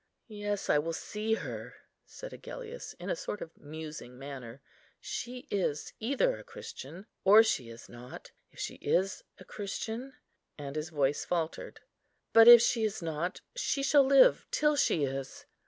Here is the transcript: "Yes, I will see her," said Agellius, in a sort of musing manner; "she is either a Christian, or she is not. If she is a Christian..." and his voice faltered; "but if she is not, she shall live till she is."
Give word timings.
"Yes, 0.29 0.67
I 0.67 0.79
will 0.79 0.93
see 0.93 1.35
her," 1.35 1.75
said 2.07 2.33
Agellius, 2.33 2.93
in 2.93 3.11
a 3.11 3.15
sort 3.15 3.39
of 3.39 3.55
musing 3.55 4.17
manner; 4.17 4.59
"she 4.99 5.45
is 5.51 5.93
either 5.99 6.35
a 6.39 6.43
Christian, 6.43 7.05
or 7.23 7.43
she 7.43 7.69
is 7.69 7.87
not. 7.87 8.31
If 8.49 8.57
she 8.57 8.77
is 8.77 9.23
a 9.37 9.45
Christian..." 9.45 10.13
and 10.57 10.75
his 10.75 10.89
voice 10.89 11.23
faltered; 11.23 11.81
"but 12.33 12.47
if 12.47 12.63
she 12.63 12.83
is 12.83 13.03
not, 13.03 13.41
she 13.55 13.83
shall 13.83 14.03
live 14.03 14.47
till 14.49 14.75
she 14.75 15.03
is." 15.03 15.45